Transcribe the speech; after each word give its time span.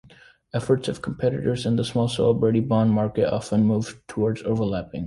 Efforts 0.51 0.87
of 0.87 1.03
competitors 1.03 1.63
in 1.63 1.75
the 1.75 1.83
small 1.85 2.07
celebrity 2.07 2.59
bond 2.59 2.89
market 2.89 3.31
often 3.31 3.63
move 3.63 4.01
towards 4.07 4.41
overlapping. 4.41 4.99